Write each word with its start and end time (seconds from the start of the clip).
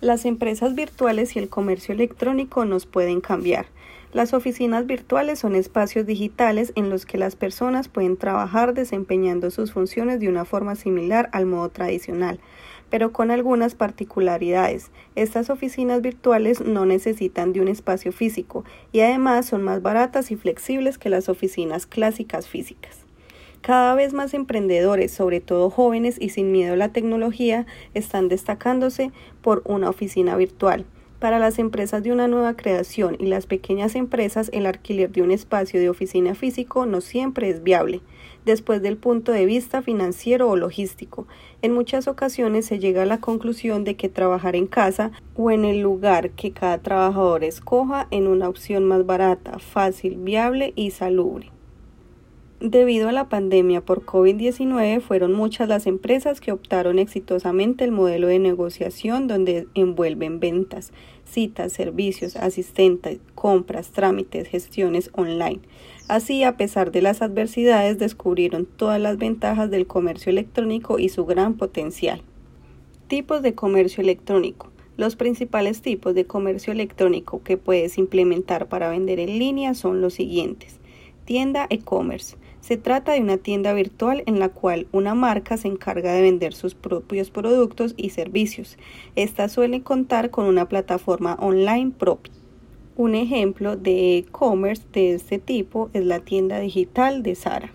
Las 0.00 0.26
empresas 0.26 0.76
virtuales 0.76 1.34
y 1.34 1.40
el 1.40 1.48
comercio 1.48 1.92
electrónico 1.92 2.64
nos 2.64 2.86
pueden 2.86 3.20
cambiar. 3.20 3.66
Las 4.12 4.32
oficinas 4.32 4.86
virtuales 4.86 5.40
son 5.40 5.56
espacios 5.56 6.06
digitales 6.06 6.72
en 6.76 6.88
los 6.88 7.04
que 7.04 7.18
las 7.18 7.34
personas 7.34 7.88
pueden 7.88 8.16
trabajar 8.16 8.74
desempeñando 8.74 9.50
sus 9.50 9.72
funciones 9.72 10.20
de 10.20 10.28
una 10.28 10.44
forma 10.44 10.76
similar 10.76 11.28
al 11.32 11.46
modo 11.46 11.70
tradicional, 11.70 12.38
pero 12.90 13.10
con 13.10 13.32
algunas 13.32 13.74
particularidades. 13.74 14.92
Estas 15.16 15.50
oficinas 15.50 16.00
virtuales 16.00 16.60
no 16.60 16.86
necesitan 16.86 17.52
de 17.52 17.60
un 17.60 17.66
espacio 17.66 18.12
físico 18.12 18.64
y 18.92 19.00
además 19.00 19.46
son 19.46 19.64
más 19.64 19.82
baratas 19.82 20.30
y 20.30 20.36
flexibles 20.36 20.96
que 20.96 21.10
las 21.10 21.28
oficinas 21.28 21.86
clásicas 21.86 22.46
físicas. 22.46 23.07
Cada 23.68 23.94
vez 23.94 24.14
más 24.14 24.32
emprendedores, 24.32 25.12
sobre 25.12 25.42
todo 25.42 25.68
jóvenes 25.68 26.16
y 26.18 26.30
sin 26.30 26.52
miedo 26.52 26.72
a 26.72 26.76
la 26.78 26.88
tecnología, 26.88 27.66
están 27.92 28.28
destacándose 28.28 29.10
por 29.42 29.60
una 29.66 29.90
oficina 29.90 30.38
virtual. 30.38 30.86
Para 31.18 31.38
las 31.38 31.58
empresas 31.58 32.02
de 32.02 32.10
una 32.10 32.28
nueva 32.28 32.56
creación 32.56 33.18
y 33.20 33.26
las 33.26 33.44
pequeñas 33.44 33.94
empresas, 33.94 34.48
el 34.54 34.64
alquiler 34.64 35.12
de 35.12 35.20
un 35.20 35.30
espacio 35.30 35.80
de 35.80 35.90
oficina 35.90 36.34
físico 36.34 36.86
no 36.86 37.02
siempre 37.02 37.50
es 37.50 37.62
viable, 37.62 38.00
después 38.46 38.80
del 38.80 38.96
punto 38.96 39.32
de 39.32 39.44
vista 39.44 39.82
financiero 39.82 40.48
o 40.48 40.56
logístico. 40.56 41.26
En 41.60 41.74
muchas 41.74 42.08
ocasiones 42.08 42.64
se 42.64 42.78
llega 42.78 43.02
a 43.02 43.04
la 43.04 43.20
conclusión 43.20 43.84
de 43.84 43.96
que 43.96 44.08
trabajar 44.08 44.56
en 44.56 44.66
casa 44.66 45.10
o 45.36 45.50
en 45.50 45.66
el 45.66 45.80
lugar 45.80 46.30
que 46.30 46.52
cada 46.52 46.78
trabajador 46.78 47.44
escoja 47.44 48.08
en 48.10 48.28
una 48.28 48.48
opción 48.48 48.86
más 48.86 49.04
barata, 49.04 49.58
fácil, 49.58 50.16
viable 50.16 50.72
y 50.74 50.90
salubre. 50.92 51.52
Debido 52.60 53.08
a 53.08 53.12
la 53.12 53.28
pandemia 53.28 53.82
por 53.82 54.04
COVID-19, 54.04 55.00
fueron 55.00 55.32
muchas 55.32 55.68
las 55.68 55.86
empresas 55.86 56.40
que 56.40 56.50
optaron 56.50 56.98
exitosamente 56.98 57.84
el 57.84 57.92
modelo 57.92 58.26
de 58.26 58.40
negociación 58.40 59.28
donde 59.28 59.68
envuelven 59.74 60.40
ventas, 60.40 60.92
citas, 61.24 61.72
servicios, 61.72 62.34
asistentes, 62.34 63.20
compras, 63.36 63.92
trámites, 63.92 64.48
gestiones 64.48 65.08
online. 65.14 65.60
Así, 66.08 66.42
a 66.42 66.56
pesar 66.56 66.90
de 66.90 67.00
las 67.00 67.22
adversidades, 67.22 67.96
descubrieron 68.00 68.66
todas 68.66 69.00
las 69.00 69.18
ventajas 69.18 69.70
del 69.70 69.86
comercio 69.86 70.30
electrónico 70.30 70.98
y 70.98 71.10
su 71.10 71.26
gran 71.26 71.54
potencial. 71.54 72.22
Tipos 73.06 73.40
de 73.40 73.54
comercio 73.54 74.02
electrónico. 74.02 74.72
Los 74.96 75.14
principales 75.14 75.80
tipos 75.80 76.12
de 76.12 76.26
comercio 76.26 76.72
electrónico 76.72 77.40
que 77.44 77.56
puedes 77.56 77.98
implementar 77.98 78.66
para 78.66 78.90
vender 78.90 79.20
en 79.20 79.38
línea 79.38 79.74
son 79.74 80.00
los 80.00 80.14
siguientes. 80.14 80.80
Tienda 81.24 81.66
e-commerce 81.70 82.36
se 82.68 82.76
trata 82.76 83.12
de 83.12 83.22
una 83.22 83.38
tienda 83.38 83.72
virtual 83.72 84.22
en 84.26 84.38
la 84.38 84.50
cual 84.50 84.88
una 84.92 85.14
marca 85.14 85.56
se 85.56 85.68
encarga 85.68 86.12
de 86.12 86.20
vender 86.20 86.52
sus 86.52 86.74
propios 86.74 87.30
productos 87.30 87.94
y 87.96 88.10
servicios. 88.10 88.76
Esta 89.16 89.48
suele 89.48 89.82
contar 89.82 90.28
con 90.28 90.44
una 90.44 90.68
plataforma 90.68 91.38
online 91.40 91.92
propia. 91.98 92.30
Un 92.94 93.14
ejemplo 93.14 93.78
de 93.78 94.18
e-commerce 94.18 94.82
de 94.92 95.14
este 95.14 95.38
tipo 95.38 95.88
es 95.94 96.04
la 96.04 96.20
tienda 96.20 96.60
digital 96.60 97.22
de 97.22 97.36
Sara. 97.36 97.72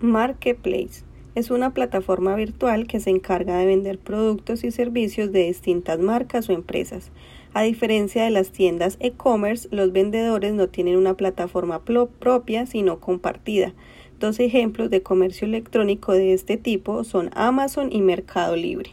Marketplace 0.00 1.04
es 1.34 1.50
una 1.50 1.74
plataforma 1.74 2.34
virtual 2.36 2.86
que 2.86 3.00
se 3.00 3.10
encarga 3.10 3.58
de 3.58 3.66
vender 3.66 3.98
productos 3.98 4.64
y 4.64 4.70
servicios 4.70 5.30
de 5.30 5.44
distintas 5.44 5.98
marcas 5.98 6.48
o 6.48 6.54
empresas. 6.54 7.12
A 7.56 7.62
diferencia 7.62 8.24
de 8.24 8.30
las 8.30 8.50
tiendas 8.50 8.96
e-commerce, 8.98 9.68
los 9.70 9.92
vendedores 9.92 10.54
no 10.54 10.66
tienen 10.66 10.96
una 10.96 11.14
plataforma 11.14 11.82
propia, 11.84 12.66
sino 12.66 12.98
compartida. 12.98 13.72
Dos 14.18 14.40
ejemplos 14.40 14.90
de 14.90 15.02
comercio 15.02 15.46
electrónico 15.46 16.12
de 16.12 16.32
este 16.32 16.56
tipo 16.56 17.04
son 17.04 17.30
Amazon 17.32 17.92
y 17.92 18.00
Mercado 18.00 18.56
Libre. 18.56 18.90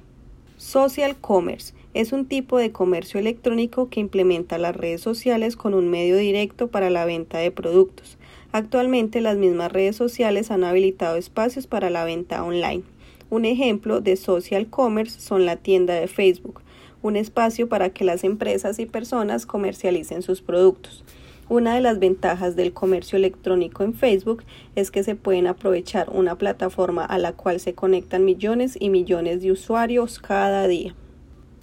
Social 0.58 1.16
Commerce 1.20 1.74
es 1.96 2.14
un 2.14 2.28
tipo 2.28 2.60
de 2.60 2.72
comercio 2.72 3.20
electrónico 3.20 3.90
que 3.90 4.00
implementa 4.00 4.60
las 4.60 4.76
redes 4.76 5.02
sociales 5.02 5.56
con 5.56 5.74
un 5.74 5.90
medio 5.90 6.16
directo 6.18 6.68
para 6.68 6.92
la 6.92 7.06
venta 7.06 7.40
de 7.40 7.50
productos. 7.50 8.20
Actualmente 8.52 9.22
las 9.22 9.38
mismas 9.38 9.72
redes 9.72 9.96
sociales 9.96 10.52
han 10.52 10.64
habilitado 10.64 11.16
espacios 11.18 11.66
para 11.66 11.90
la 11.90 12.06
venta 12.06 12.44
online. 12.44 12.84
Un 13.32 13.46
ejemplo 13.46 14.02
de 14.02 14.18
social 14.18 14.68
commerce 14.70 15.20
son 15.20 15.48
la 15.48 15.56
tienda 15.56 15.96
de 15.96 16.08
Facebook, 16.08 16.62
un 17.02 17.16
espacio 17.16 17.68
para 17.68 17.90
que 17.90 18.04
las 18.04 18.24
empresas 18.24 18.80
y 18.80 18.86
personas 18.86 19.46
comercialicen 19.46 20.22
sus 20.22 20.42
productos. 20.42 21.04
Una 21.50 21.76
de 21.76 21.82
las 21.82 22.00
ventajas 22.00 22.56
del 22.56 22.72
comercio 22.72 23.18
electrónico 23.18 23.84
en 23.84 23.94
Facebook 23.94 24.44
es 24.76 24.90
que 24.90 25.04
se 25.04 25.16
pueden 25.16 25.48
aprovechar 25.48 26.10
una 26.10 26.38
plataforma 26.38 27.04
a 27.04 27.18
la 27.18 27.34
cual 27.34 27.60
se 27.60 27.74
conectan 27.74 28.24
millones 28.24 28.78
y 28.80 28.90
millones 28.90 29.42
de 29.42 29.52
usuarios 29.52 30.20
cada 30.20 30.68
día. 30.68 30.96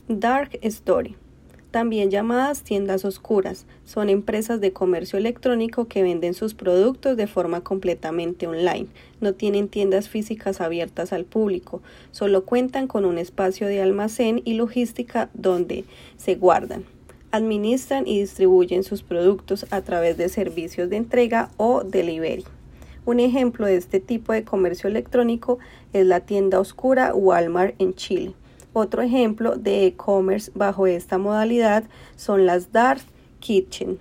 Dark 0.08 0.58
Story 0.62 1.16
también 1.70 2.10
llamadas 2.10 2.62
tiendas 2.62 3.04
oscuras. 3.04 3.66
Son 3.84 4.08
empresas 4.08 4.60
de 4.60 4.72
comercio 4.72 5.18
electrónico 5.18 5.86
que 5.86 6.02
venden 6.02 6.34
sus 6.34 6.54
productos 6.54 7.16
de 7.16 7.26
forma 7.26 7.62
completamente 7.62 8.46
online. 8.46 8.86
No 9.20 9.34
tienen 9.34 9.68
tiendas 9.68 10.08
físicas 10.08 10.60
abiertas 10.60 11.12
al 11.12 11.24
público, 11.24 11.82
solo 12.10 12.44
cuentan 12.44 12.86
con 12.86 13.04
un 13.04 13.18
espacio 13.18 13.66
de 13.66 13.82
almacén 13.82 14.40
y 14.44 14.54
logística 14.54 15.30
donde 15.34 15.84
se 16.16 16.34
guardan. 16.36 16.84
Administran 17.30 18.06
y 18.06 18.20
distribuyen 18.20 18.84
sus 18.84 19.02
productos 19.02 19.66
a 19.70 19.82
través 19.82 20.16
de 20.16 20.30
servicios 20.30 20.88
de 20.88 20.96
entrega 20.96 21.50
o 21.58 21.84
delivery. 21.84 22.44
Un 23.04 23.20
ejemplo 23.20 23.66
de 23.66 23.76
este 23.76 24.00
tipo 24.00 24.32
de 24.32 24.44
comercio 24.44 24.88
electrónico 24.88 25.58
es 25.92 26.06
la 26.06 26.20
tienda 26.20 26.60
oscura 26.60 27.14
Walmart 27.14 27.74
en 27.78 27.94
Chile. 27.94 28.34
Otro 28.72 29.02
ejemplo 29.02 29.56
de 29.56 29.86
e-commerce 29.86 30.52
bajo 30.54 30.86
esta 30.86 31.18
modalidad 31.18 31.84
son 32.16 32.46
las 32.46 32.70
Dark 32.70 33.00
Kitchen. 33.40 33.98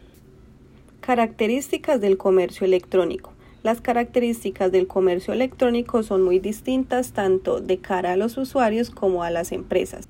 Características 0.99 2.01
del 2.01 2.17
comercio 2.17 2.65
electrónico. 2.65 3.31
Las 3.63 3.81
características 3.81 4.71
del 4.71 4.87
comercio 4.87 5.33
electrónico 5.33 6.03
son 6.03 6.21
muy 6.21 6.39
distintas 6.39 7.13
tanto 7.13 7.59
de 7.59 7.79
cara 7.79 8.13
a 8.13 8.17
los 8.17 8.37
usuarios 8.37 8.89
como 8.89 9.23
a 9.23 9.31
las 9.31 9.51
empresas. 9.51 10.07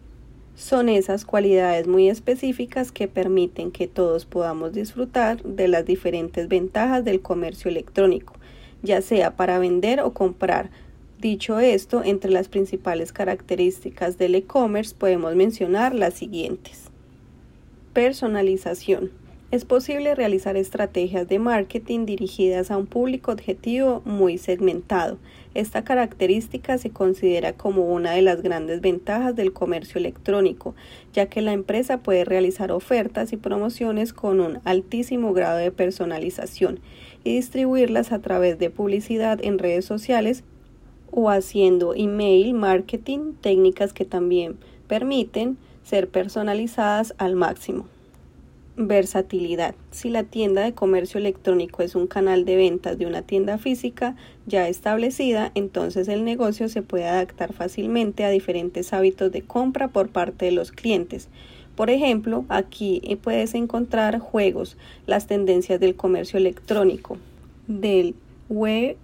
Son 0.56 0.90
esas 0.90 1.24
cualidades 1.24 1.88
muy 1.88 2.10
específicas 2.10 2.92
que 2.92 3.08
permiten 3.08 3.72
que 3.72 3.88
todos 3.88 4.26
podamos 4.26 4.74
disfrutar 4.74 5.42
de 5.44 5.68
las 5.68 5.86
diferentes 5.86 6.48
ventajas 6.48 7.06
del 7.06 7.22
comercio 7.22 7.70
electrónico, 7.70 8.34
ya 8.82 9.02
sea 9.02 9.36
para 9.36 9.60
vender 9.60 10.02
o 10.02 10.14
comprar, 10.14 10.72
Dicho 11.20 11.60
esto, 11.60 12.04
entre 12.04 12.30
las 12.30 12.48
principales 12.48 13.12
características 13.12 14.20
del 14.20 14.36
e-commerce 14.36 14.94
podemos 14.96 15.36
mencionar 15.36 15.96
las 15.96 16.14
siguientes. 16.14 16.92
Personalización. 17.94 19.10
Es 19.50 19.66
posible 19.66 20.14
realizar 20.14 20.58
estrategias 20.58 21.28
de 21.28 21.40
marketing 21.40 22.06
dirigidas 22.06 22.70
a 22.70 22.78
un 22.78 22.86
público 22.86 23.32
objetivo 23.32 24.04
muy 24.06 24.38
segmentado. 24.38 25.18
Esta 25.56 25.84
característica 25.84 26.78
se 26.78 26.92
considera 26.92 27.54
como 27.54 27.86
una 27.86 28.12
de 28.12 28.22
las 28.22 28.44
grandes 28.44 28.82
ventajas 28.82 29.36
del 29.36 29.54
comercio 29.54 29.98
electrónico, 29.98 30.76
ya 31.14 31.26
que 31.28 31.42
la 31.42 31.54
empresa 31.54 32.04
puede 32.04 32.26
realizar 32.26 32.72
ofertas 32.72 33.34
y 33.34 33.38
promociones 33.38 34.14
con 34.14 34.40
un 34.40 34.60
altísimo 34.66 35.34
grado 35.34 35.58
de 35.58 35.72
personalización 35.72 36.80
y 37.24 37.38
distribuirlas 37.38 38.12
a 38.12 38.20
través 38.20 38.60
de 38.60 38.70
publicidad 38.70 39.40
en 39.42 39.58
redes 39.58 39.86
sociales 39.86 40.44
o 41.12 41.30
haciendo 41.30 41.94
email 41.96 42.54
marketing, 42.54 43.34
técnicas 43.42 43.94
que 43.94 44.06
también 44.06 44.58
permiten 44.88 45.58
ser 45.84 46.10
personalizadas 46.10 47.14
al 47.18 47.36
máximo. 47.36 47.88
Versatilidad. 48.76 49.74
Si 49.90 50.10
la 50.12 50.24
tienda 50.24 50.62
de 50.62 50.74
comercio 50.74 51.20
electrónico 51.20 51.82
es 51.82 51.96
un 51.96 52.06
canal 52.06 52.46
de 52.46 52.58
ventas 52.58 53.00
de 53.00 53.08
una 53.08 53.24
tienda 53.24 53.58
física 53.58 54.16
ya 54.46 54.68
establecida, 54.68 55.52
entonces 55.56 56.08
el 56.08 56.24
negocio 56.24 56.70
se 56.70 56.84
puede 56.84 57.06
adaptar 57.06 57.54
fácilmente 57.54 58.24
a 58.24 58.30
diferentes 58.30 58.94
hábitos 58.94 59.32
de 59.32 59.42
compra 59.42 59.88
por 59.88 60.10
parte 60.10 60.46
de 60.46 60.52
los 60.52 60.72
clientes. 60.72 61.30
Por 61.76 61.90
ejemplo, 61.90 62.46
aquí 62.50 63.02
puedes 63.24 63.56
encontrar 63.56 64.20
juegos, 64.20 64.78
las 65.08 65.26
tendencias 65.26 65.80
del 65.80 65.96
comercio 65.96 66.38
electrónico, 66.38 67.18
del 67.68 68.14
web 68.50 68.98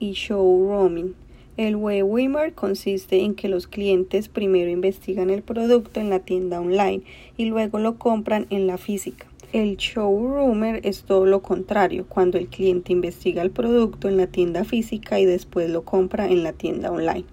y 0.00 0.12
showrooming 0.12 1.14
el 1.56 1.76
webinar 1.76 2.52
consiste 2.52 3.20
en 3.20 3.34
que 3.34 3.48
los 3.48 3.66
clientes 3.66 4.28
primero 4.28 4.70
investigan 4.70 5.30
el 5.30 5.42
producto 5.42 6.00
en 6.00 6.10
la 6.10 6.18
tienda 6.18 6.60
online 6.60 7.02
y 7.36 7.46
luego 7.46 7.78
lo 7.78 7.96
compran 7.96 8.46
en 8.50 8.66
la 8.66 8.76
física. 8.76 9.26
El 9.52 9.76
showroomer 9.76 10.80
es 10.84 11.04
todo 11.04 11.24
lo 11.24 11.40
contrario, 11.40 12.04
cuando 12.08 12.36
el 12.36 12.48
cliente 12.48 12.92
investiga 12.92 13.40
el 13.40 13.50
producto 13.50 14.08
en 14.08 14.18
la 14.18 14.26
tienda 14.26 14.64
física 14.64 15.18
y 15.18 15.24
después 15.24 15.70
lo 15.70 15.82
compra 15.82 16.26
en 16.26 16.42
la 16.42 16.52
tienda 16.52 16.90
online. 16.90 17.24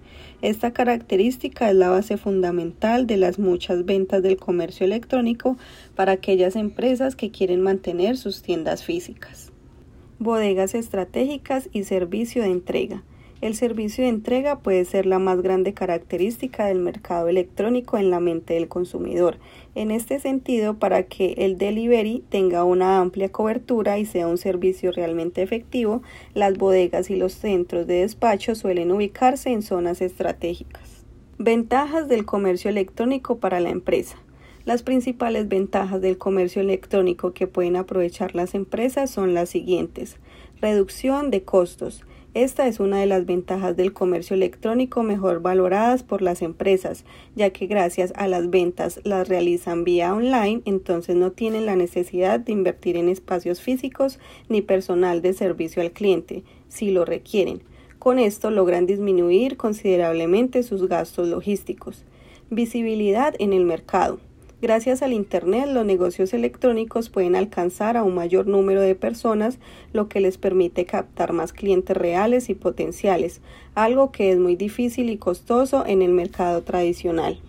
Esta 0.42 0.72
característica 0.72 1.70
es 1.70 1.76
la 1.76 1.90
base 1.90 2.18
fundamental 2.18 3.08
de 3.08 3.18
las 3.18 3.40
muchas 3.40 3.84
ventas 3.84 4.22
del 4.22 4.38
comercio 4.38 4.86
electrónico 4.86 5.58
para 5.96 6.14
aquellas 6.14 6.56
empresas 6.56 7.16
que 7.16 7.32
quieren 7.32 7.62
mantener 7.62 8.16
sus 8.16 8.42
tiendas 8.42 8.86
físicas. 8.86 9.52
Bodegas 10.20 10.76
estratégicas 10.76 11.68
y 11.74 11.84
servicio 11.84 12.44
de 12.44 12.52
entrega. 12.52 13.04
El 13.44 13.56
servicio 13.56 14.06
de 14.06 14.10
entrega 14.10 14.60
puede 14.60 14.86
ser 14.86 15.06
la 15.06 15.20
más 15.20 15.42
grande 15.42 15.74
característica 15.74 16.68
del 16.68 16.80
mercado 16.80 17.28
electrónico 17.28 17.98
en 17.98 18.10
la 18.10 18.22
mente 18.22 18.54
del 18.54 18.70
consumidor. 18.70 19.38
En 19.76 19.92
este 19.92 20.22
sentido, 20.22 20.80
para 20.80 21.04
que 21.04 21.34
el 21.40 21.58
delivery 21.58 22.24
tenga 22.30 22.64
una 22.64 23.02
amplia 23.02 23.34
cobertura 23.34 24.00
y 24.00 24.06
sea 24.06 24.30
un 24.30 24.38
servicio 24.38 24.94
realmente 24.94 25.42
efectivo, 25.42 26.04
las 26.34 26.58
bodegas 26.58 27.10
y 27.10 27.18
los 27.18 27.34
centros 27.34 27.86
de 27.86 27.96
despacho 27.96 28.56
suelen 28.56 28.94
ubicarse 28.94 29.50
en 29.50 29.62
zonas 29.62 30.00
estratégicas. 30.00 31.04
Ventajas 31.38 32.08
del 32.08 32.24
comercio 32.24 32.70
electrónico 32.70 33.40
para 33.40 33.60
la 33.60 33.72
empresa. 33.72 34.16
Las 34.64 34.84
principales 34.84 35.50
ventajas 35.50 36.00
del 36.00 36.18
comercio 36.18 36.62
electrónico 36.62 37.34
que 37.34 37.48
pueden 37.48 37.76
aprovechar 37.76 38.36
las 38.36 38.56
empresas 38.56 39.12
son 39.12 39.34
las 39.34 39.50
siguientes. 39.50 40.16
Reducción 40.62 41.30
de 41.30 41.44
costos. 41.44 42.06
Esta 42.34 42.66
es 42.66 42.80
una 42.80 43.00
de 43.00 43.06
las 43.06 43.28
ventajas 43.28 43.78
del 43.78 43.94
comercio 43.94 44.34
electrónico 44.34 45.04
mejor 45.04 45.44
valoradas 45.44 46.02
por 46.02 46.24
las 46.24 46.42
empresas, 46.42 47.06
ya 47.36 47.52
que 47.52 47.68
gracias 47.68 48.12
a 48.16 48.28
las 48.28 48.50
ventas 48.50 49.00
las 49.04 49.28
realizan 49.30 49.84
vía 49.84 50.16
online, 50.16 50.64
entonces 50.66 51.16
no 51.16 51.32
tienen 51.32 51.68
la 51.68 51.76
necesidad 51.76 52.40
de 52.40 52.52
invertir 52.52 52.98
en 52.98 53.08
espacios 53.08 53.62
físicos 53.62 54.18
ni 54.50 54.64
personal 54.64 55.22
de 55.22 55.34
servicio 55.34 55.84
al 55.84 55.92
cliente, 55.92 56.44
si 56.70 56.90
lo 56.90 57.06
requieren. 57.06 57.62
Con 58.00 58.18
esto 58.18 58.50
logran 58.50 58.88
disminuir 58.88 59.56
considerablemente 59.56 60.64
sus 60.64 60.88
gastos 60.88 61.28
logísticos. 61.28 62.04
Visibilidad 62.50 63.36
en 63.38 63.54
el 63.54 63.64
mercado. 63.64 64.20
Gracias 64.64 65.02
al 65.02 65.12
Internet, 65.12 65.66
los 65.68 65.86
negocios 65.86 66.34
electrónicos 66.34 67.10
pueden 67.10 67.36
alcanzar 67.36 67.98
a 67.98 68.04
un 68.04 68.16
mayor 68.16 68.48
número 68.48 68.80
de 68.80 68.96
personas, 68.96 69.60
lo 69.92 70.08
que 70.08 70.22
les 70.22 70.38
permite 70.38 70.86
captar 70.86 71.34
más 71.34 71.52
clientes 71.52 71.98
reales 71.98 72.48
y 72.48 72.54
potenciales, 72.54 73.42
algo 73.76 74.14
que 74.14 74.32
es 74.32 74.40
muy 74.40 74.56
difícil 74.56 75.10
y 75.10 75.18
costoso 75.18 75.86
en 75.86 76.02
el 76.02 76.14
mercado 76.14 76.62
tradicional. 76.62 77.42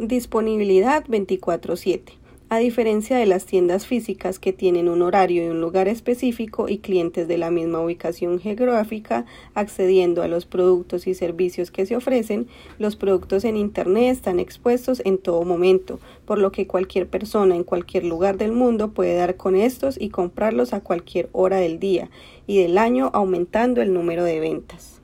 Disponibilidad 0.00 1.04
24/7. 1.06 2.14
A 2.54 2.58
diferencia 2.58 3.16
de 3.16 3.26
las 3.26 3.46
tiendas 3.46 3.84
físicas 3.84 4.38
que 4.38 4.52
tienen 4.52 4.88
un 4.88 5.02
horario 5.02 5.44
y 5.44 5.48
un 5.48 5.60
lugar 5.60 5.88
específico 5.88 6.68
y 6.68 6.78
clientes 6.78 7.26
de 7.26 7.36
la 7.36 7.50
misma 7.50 7.80
ubicación 7.80 8.38
geográfica 8.38 9.26
accediendo 9.54 10.22
a 10.22 10.28
los 10.28 10.46
productos 10.46 11.08
y 11.08 11.14
servicios 11.14 11.72
que 11.72 11.84
se 11.84 11.96
ofrecen, 11.96 12.46
los 12.78 12.94
productos 12.94 13.42
en 13.42 13.56
Internet 13.56 14.12
están 14.12 14.38
expuestos 14.38 15.02
en 15.04 15.18
todo 15.18 15.42
momento, 15.42 15.98
por 16.26 16.38
lo 16.38 16.52
que 16.52 16.68
cualquier 16.68 17.08
persona 17.08 17.56
en 17.56 17.64
cualquier 17.64 18.04
lugar 18.04 18.36
del 18.38 18.52
mundo 18.52 18.92
puede 18.92 19.16
dar 19.16 19.36
con 19.36 19.56
estos 19.56 20.00
y 20.00 20.10
comprarlos 20.10 20.72
a 20.74 20.80
cualquier 20.80 21.28
hora 21.32 21.56
del 21.56 21.80
día 21.80 22.08
y 22.46 22.62
del 22.62 22.78
año 22.78 23.10
aumentando 23.14 23.82
el 23.82 23.92
número 23.92 24.22
de 24.22 24.38
ventas. 24.38 25.00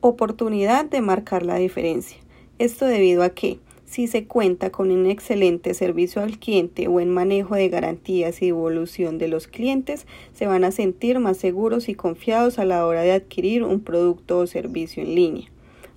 Oportunidad 0.00 0.86
de 0.86 1.02
marcar 1.02 1.42
la 1.42 1.56
diferencia. 1.56 2.16
Esto 2.58 2.86
debido 2.86 3.24
a 3.24 3.28
que 3.28 3.58
si 3.88 4.06
se 4.06 4.26
cuenta 4.26 4.70
con 4.70 4.90
un 4.90 5.06
excelente 5.06 5.72
servicio 5.72 6.20
al 6.22 6.38
cliente 6.38 6.88
o 6.88 7.00
en 7.00 7.08
manejo 7.08 7.54
de 7.54 7.70
garantías 7.70 8.42
y 8.42 8.46
devolución 8.46 9.16
de 9.16 9.28
los 9.28 9.48
clientes, 9.48 10.06
se 10.34 10.46
van 10.46 10.64
a 10.64 10.72
sentir 10.72 11.18
más 11.20 11.38
seguros 11.38 11.88
y 11.88 11.94
confiados 11.94 12.58
a 12.58 12.66
la 12.66 12.84
hora 12.84 13.00
de 13.00 13.12
adquirir 13.12 13.64
un 13.64 13.80
producto 13.80 14.40
o 14.40 14.46
servicio 14.46 15.02
en 15.02 15.14
línea. 15.14 15.48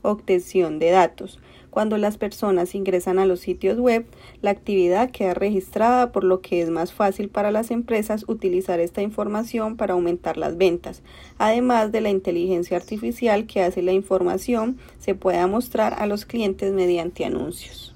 Obtención 0.04 0.80
de 0.80 0.92
datos. 0.92 1.40
Cuando 1.72 1.98
las 1.98 2.18
personas 2.18 2.76
ingresan 2.76 3.18
a 3.18 3.26
los 3.26 3.40
sitios 3.40 3.80
web, 3.80 4.06
la 4.42 4.52
actividad 4.52 5.10
queda 5.10 5.34
registrada 5.34 6.12
por 6.12 6.26
lo 6.26 6.42
que 6.42 6.62
es 6.62 6.70
más 6.70 6.92
fácil 6.92 7.30
para 7.30 7.50
las 7.50 7.72
empresas 7.72 8.26
utilizar 8.28 8.82
esta 8.82 9.02
información 9.02 9.78
para 9.78 9.94
aumentar 9.94 10.36
las 10.36 10.58
ventas, 10.58 11.02
además 11.38 11.94
de 11.94 12.02
la 12.02 12.10
inteligencia 12.10 12.76
artificial 12.76 13.48
que 13.48 13.62
hace 13.62 13.82
la 13.82 13.94
información 13.94 14.80
se 15.00 15.16
pueda 15.16 15.48
mostrar 15.48 15.96
a 15.98 16.08
los 16.08 16.26
clientes 16.26 16.74
mediante 16.74 17.24
anuncios. 17.24 17.96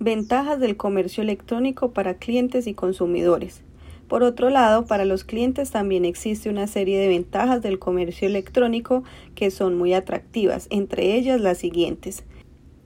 Ventajas 0.00 0.58
del 0.58 0.78
comercio 0.78 1.22
electrónico 1.22 1.90
para 1.90 2.14
clientes 2.14 2.66
y 2.66 2.72
consumidores. 2.72 3.60
Por 4.08 4.22
otro 4.22 4.48
lado, 4.48 4.86
para 4.86 5.04
los 5.04 5.24
clientes 5.24 5.70
también 5.70 6.06
existe 6.06 6.48
una 6.48 6.66
serie 6.66 6.98
de 6.98 7.08
ventajas 7.08 7.60
del 7.60 7.78
comercio 7.78 8.26
electrónico 8.28 9.04
que 9.34 9.50
son 9.50 9.76
muy 9.76 9.92
atractivas, 9.92 10.68
entre 10.70 11.16
ellas 11.16 11.38
las 11.38 11.58
siguientes. 11.58 12.24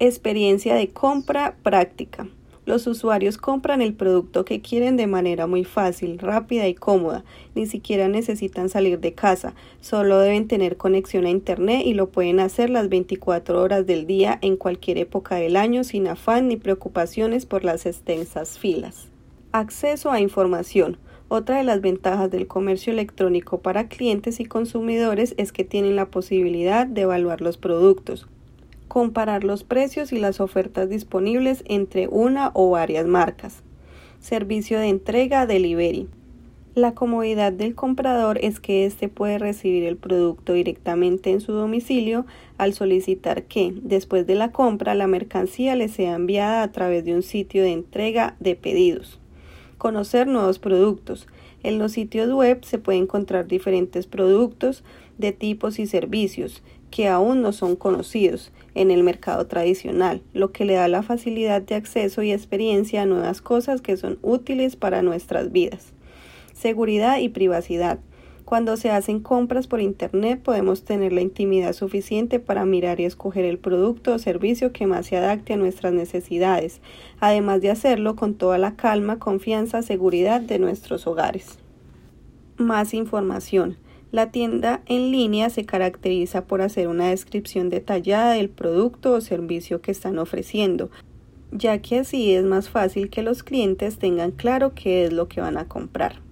Experiencia 0.01 0.77
de 0.77 0.91
compra 0.91 1.57
práctica. 1.65 2.29
Los 2.67 2.87
usuarios 2.87 3.37
compran 3.37 3.83
el 3.83 3.95
producto 3.95 4.45
que 4.45 4.61
quieren 4.61 4.97
de 4.97 5.09
manera 5.09 5.49
muy 5.49 5.65
fácil, 5.65 6.21
rápida 6.21 6.69
y 6.69 6.75
cómoda. 6.75 7.25
Ni 7.57 7.67
siquiera 7.67 8.07
necesitan 8.07 8.69
salir 8.69 9.01
de 9.01 9.15
casa, 9.15 9.55
solo 9.81 10.21
deben 10.21 10.47
tener 10.47 10.77
conexión 10.77 11.27
a 11.27 11.31
Internet 11.31 11.83
y 11.85 11.95
lo 11.95 12.11
pueden 12.11 12.39
hacer 12.39 12.71
las 12.71 12.89
24 12.89 13.61
horas 13.61 13.87
del 13.87 14.07
día 14.07 14.39
en 14.41 14.57
cualquier 14.57 14.99
época 14.99 15.35
del 15.35 15.57
año 15.57 15.83
sin 15.83 16.07
afán 16.07 16.47
ni 16.47 16.57
preocupaciones 16.57 17.45
por 17.45 17.65
las 17.65 17.85
extensas 17.85 18.57
filas. 18.57 19.09
Acceso 19.51 20.13
a 20.13 20.21
información. 20.21 20.97
Otra 21.27 21.57
de 21.57 21.65
las 21.65 21.81
ventajas 21.81 22.31
del 22.31 22.47
comercio 22.47 22.93
electrónico 22.93 23.63
para 23.63 23.89
clientes 23.89 24.39
y 24.39 24.45
consumidores 24.45 25.35
es 25.39 25.51
que 25.51 25.65
tienen 25.65 25.97
la 25.97 26.07
posibilidad 26.07 26.87
de 26.87 27.01
evaluar 27.01 27.41
los 27.41 27.57
productos, 27.57 28.29
comparar 28.89 29.45
los 29.45 29.63
precios 29.63 30.13
y 30.13 30.19
las 30.19 30.41
ofertas 30.41 30.89
disponibles 30.89 31.63
entre 31.67 32.09
una 32.09 32.51
o 32.55 32.71
varias 32.71 33.07
marcas. 33.07 33.63
Servicio 34.21 34.81
de 34.81 34.89
entrega 34.89 35.47
delivery. 35.47 36.09
La 36.75 36.95
comodidad 36.95 37.53
del 37.53 37.75
comprador 37.75 38.39
es 38.41 38.61
que 38.61 38.87
éste 38.87 39.09
puede 39.09 39.39
recibir 39.39 39.85
el 39.85 39.97
producto 39.97 40.53
directamente 40.53 41.31
en 41.31 41.41
su 41.41 41.53
domicilio 41.53 42.25
al 42.57 42.73
solicitar 42.73 43.45
que, 43.45 43.75
después 43.83 44.27
de 44.27 44.37
la 44.37 44.53
compra, 44.53 44.95
la 44.95 45.09
mercancía 45.09 45.75
le 45.75 45.89
sea 45.89 46.15
enviada 46.15 46.63
a 46.63 46.71
través 46.71 47.05
de 47.05 47.15
un 47.15 47.23
sitio 47.23 47.65
de 47.65 47.73
entrega 47.73 48.37
de 48.39 48.55
pedidos. 48.55 49.19
Conocer 49.77 50.29
nuevos 50.29 50.61
productos. 50.61 51.27
En 51.65 51.79
los 51.79 51.93
sitios 51.93 52.33
web 52.33 52.65
se 52.65 52.79
puede 52.79 52.99
encontrar 52.99 53.49
diferentes 53.49 54.07
productos 54.07 54.85
de 55.19 55.33
tipos 55.33 55.81
y 55.81 55.87
servicios 55.87 56.63
que 56.91 57.09
aún 57.09 57.43
no 57.43 57.53
son 57.53 57.77
conocidos 57.77 58.53
en 58.75 58.91
el 58.91 59.03
mercado 59.03 59.47
tradicional, 59.47 60.23
lo 60.33 60.53
que 60.53 60.65
le 60.65 60.75
da 60.75 60.89
la 60.89 61.03
facilidad 61.03 61.63
de 61.63 61.75
acceso 61.75 62.23
y 62.23 62.33
experiencia 62.33 63.03
a 63.03 63.07
nuevas 63.07 63.41
cosas 63.41 63.81
que 63.81 63.97
son 63.97 64.19
útiles 64.23 64.77
para 64.77 65.03
nuestras 65.03 65.53
vidas. 65.53 65.93
Seguridad 66.53 67.19
y 67.19 67.29
privacidad. 67.29 67.99
Cuando 68.45 68.79
se 68.79 68.91
hacen 68.91 69.21
compras 69.21 69.67
por 69.67 69.81
Internet 69.81 70.41
podemos 70.43 70.83
tener 70.83 71.13
la 71.13 71.21
intimidad 71.21 71.75
suficiente 71.75 72.41
para 72.41 72.65
mirar 72.65 72.99
y 72.99 73.05
escoger 73.05 73.45
el 73.45 73.59
producto 73.59 74.15
o 74.15 74.19
servicio 74.19 74.73
que 74.73 74.87
más 74.87 75.07
se 75.07 75.19
adapte 75.19 75.53
a 75.53 75.59
nuestras 75.59 75.93
necesidades, 75.93 76.81
además 77.21 77.61
de 77.61 77.71
hacerlo 77.71 78.17
con 78.17 78.35
toda 78.35 78.57
la 78.57 78.75
calma, 78.75 79.19
confianza, 79.19 79.83
seguridad 79.83 80.41
de 80.41 80.59
nuestros 80.59 81.07
hogares. 81.07 81.59
Más 82.57 82.95
información. 82.95 83.77
La 84.11 84.31
tienda 84.31 84.81
en 84.87 85.11
línea 85.11 85.51
se 85.51 85.67
caracteriza 85.67 86.47
por 86.47 86.63
hacer 86.63 86.89
una 86.89 87.09
descripción 87.09 87.69
detallada 87.69 88.33
del 88.33 88.49
producto 88.49 89.13
o 89.13 89.21
servicio 89.21 89.83
que 89.83 89.91
están 89.91 90.19
ofreciendo, 90.19 90.91
ya 91.53 91.79
que 91.83 91.99
así 91.99 92.33
es 92.33 92.45
más 92.45 92.71
fácil 92.71 93.11
que 93.11 93.23
los 93.23 93.43
clientes 93.43 93.99
tengan 93.99 94.31
claro 94.31 94.73
qué 94.75 95.05
es 95.05 95.13
lo 95.13 95.29
que 95.29 95.43
van 95.43 95.59
a 95.59 95.69
comprar. 95.69 96.23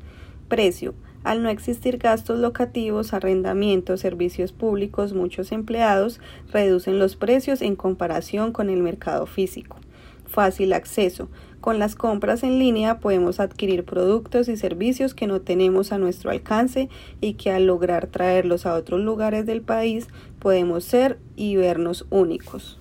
Precio. 0.49 0.95
Al 1.23 1.42
no 1.42 1.49
existir 1.50 1.99
gastos 1.99 2.38
locativos, 2.38 3.12
arrendamientos, 3.12 4.00
servicios 4.00 4.52
públicos, 4.52 5.12
muchos 5.12 5.50
empleados 5.50 6.21
reducen 6.52 7.00
los 7.00 7.16
precios 7.16 7.62
en 7.62 7.75
comparación 7.75 8.52
con 8.52 8.71
el 8.71 8.80
mercado 8.80 9.26
físico. 9.26 9.78
Fácil 10.26 10.73
acceso. 10.73 11.28
Con 11.61 11.78
las 11.78 11.97
compras 11.97 12.42
en 12.42 12.59
línea 12.59 13.00
podemos 13.00 13.40
adquirir 13.40 13.85
productos 13.85 14.49
y 14.49 14.56
servicios 14.56 15.14
que 15.14 15.26
no 15.26 15.40
tenemos 15.40 15.90
a 15.90 15.99
nuestro 15.99 16.30
alcance 16.30 16.88
y 17.21 17.35
que 17.35 17.50
al 17.50 17.66
lograr 17.66 18.06
traerlos 18.06 18.66
a 18.66 18.75
otros 18.75 19.00
lugares 19.00 19.47
del 19.47 19.62
país 19.62 20.09
podemos 20.38 20.85
ser 20.85 21.18
y 21.35 21.56
vernos 21.56 22.06
únicos. 22.11 22.78